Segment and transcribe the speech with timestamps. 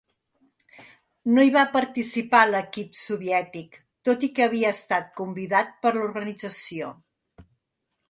[1.35, 3.79] No hi va participar l'equip soviètic,
[4.11, 6.95] tot i que havia estat convidat per l'organització.